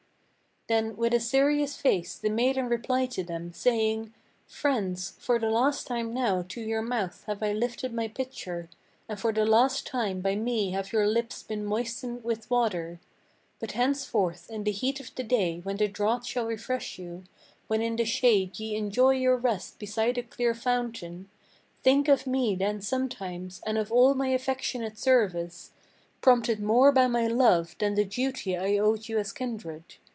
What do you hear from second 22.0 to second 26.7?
of me then sometimes and of all my affectionate service, Prompted